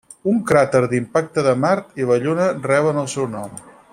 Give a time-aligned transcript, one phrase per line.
[0.29, 3.63] Un cràter d'impacte de Mart i la Lluna reben el seu nom.